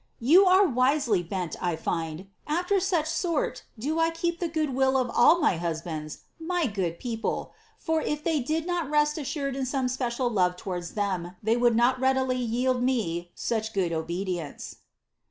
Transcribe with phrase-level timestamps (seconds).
[0.33, 4.97] "You are wisely bent, I find; after such sort do I keep the good will
[4.97, 7.53] of all my husbands— my good people—
[7.85, 11.75] for if they did not rest assured of some special lore towards ihem, ihey would
[11.75, 14.77] nol readily yield me such good obedience."'